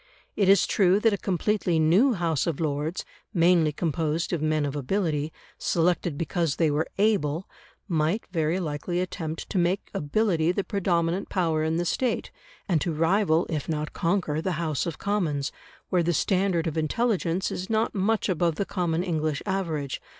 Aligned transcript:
It 0.35 0.49
is 0.49 0.65
true 0.65 0.99
that 0.99 1.13
a 1.13 1.15
completely 1.19 1.77
new 1.77 2.13
House 2.13 2.47
of 2.47 2.59
Lords, 2.59 3.05
mainly 3.35 3.71
composed 3.71 4.33
of 4.33 4.41
men 4.41 4.65
of 4.65 4.75
ability, 4.75 5.31
selected 5.59 6.17
because 6.17 6.55
they 6.55 6.71
were 6.71 6.87
able, 6.97 7.47
might 7.87 8.25
very 8.31 8.59
likely 8.59 8.99
attempt 8.99 9.47
to 9.51 9.59
make 9.59 9.91
ability 9.93 10.51
the 10.53 10.63
predominant 10.63 11.29
power 11.29 11.63
in 11.63 11.77
the 11.77 11.85
State, 11.85 12.31
and 12.67 12.81
to 12.81 12.91
rival, 12.91 13.45
if 13.47 13.69
not 13.69 13.93
conquer, 13.93 14.41
the 14.41 14.53
House 14.53 14.87
of 14.87 14.97
Commons, 14.97 15.51
where 15.89 16.01
the 16.01 16.13
standard 16.13 16.65
of 16.65 16.79
intelligence 16.79 17.51
is 17.51 17.69
not 17.69 17.93
much 17.93 18.27
above 18.27 18.55
the 18.55 18.65
common 18.65 19.03
English 19.03 19.43
average. 19.45 20.01